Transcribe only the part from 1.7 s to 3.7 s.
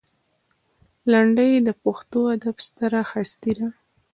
پښتو ادب ستره هستي ده.